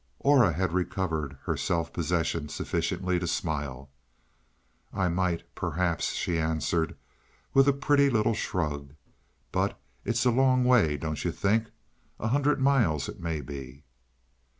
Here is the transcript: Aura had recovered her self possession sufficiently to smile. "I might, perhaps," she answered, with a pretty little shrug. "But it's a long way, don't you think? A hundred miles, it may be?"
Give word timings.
Aura 0.21 0.51
had 0.53 0.73
recovered 0.73 1.37
her 1.43 1.55
self 1.55 1.93
possession 1.93 2.49
sufficiently 2.49 3.19
to 3.19 3.27
smile. 3.27 3.91
"I 4.91 5.09
might, 5.09 5.43
perhaps," 5.53 6.13
she 6.13 6.39
answered, 6.39 6.95
with 7.53 7.67
a 7.67 7.71
pretty 7.73 8.09
little 8.09 8.33
shrug. 8.33 8.95
"But 9.51 9.79
it's 10.03 10.25
a 10.25 10.31
long 10.31 10.63
way, 10.63 10.97
don't 10.97 11.23
you 11.23 11.31
think? 11.31 11.69
A 12.19 12.29
hundred 12.29 12.59
miles, 12.59 13.07
it 13.09 13.19
may 13.19 13.41
be?" 13.41 13.83